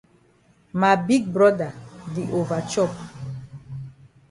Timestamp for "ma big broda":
0.79-1.69